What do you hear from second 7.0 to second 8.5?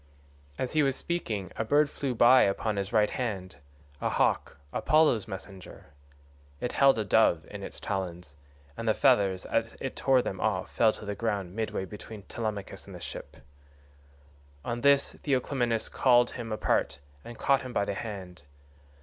dove in its talons,